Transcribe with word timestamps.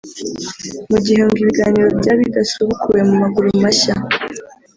Mu 0.89 0.97
gihe 1.05 1.19
ngo 1.25 1.35
ibiganiro 1.41 1.87
byaba 1.99 2.19
bidasubukuwe 2.23 3.01
mu 3.09 3.15
maguru 3.21 3.47
mashya 3.63 3.93